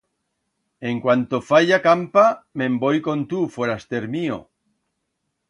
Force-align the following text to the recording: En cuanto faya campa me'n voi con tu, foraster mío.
En 0.91 1.01
cuanto 1.03 1.39
faya 1.49 1.79
campa 1.83 2.23
me'n 2.57 2.81
voi 2.85 2.97
con 3.09 3.23
tu, 3.35 3.45
foraster 3.59 4.09
mío. 4.17 4.41